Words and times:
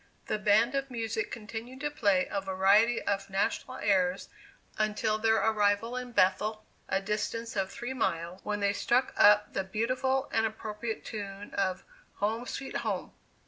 The 0.25 0.39
band 0.39 0.73
of 0.73 0.89
music 0.89 1.29
continued 1.29 1.79
to 1.81 1.91
play 1.91 2.25
a 2.31 2.41
variety 2.41 2.99
of 3.03 3.29
national 3.29 3.77
airs 3.77 4.29
until 4.79 5.19
their 5.19 5.35
arrival 5.37 5.95
in 5.95 6.11
Bethel, 6.11 6.65
(a 6.89 6.99
distance 6.99 7.55
of 7.55 7.69
three 7.71 7.93
miles,) 7.93 8.39
when 8.43 8.61
they 8.61 8.73
struck 8.73 9.13
up 9.15 9.53
the 9.53 9.63
beautiful 9.63 10.27
and 10.33 10.43
appropriate 10.47 11.05
tune 11.05 11.53
of 11.53 11.83
'Home, 12.15 12.47
Sweet 12.47 12.77
Home! 12.77 13.13